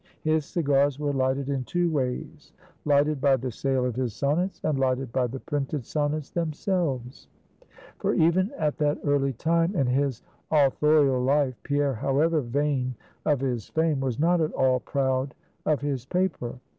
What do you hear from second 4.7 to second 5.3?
lighted by